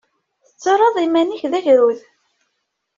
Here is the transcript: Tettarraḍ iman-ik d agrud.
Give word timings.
Tettarraḍ 0.45 0.95
iman-ik 1.05 1.43
d 1.51 1.53
agrud. 1.57 1.99